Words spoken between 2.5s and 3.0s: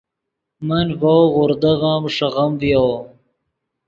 ڤیو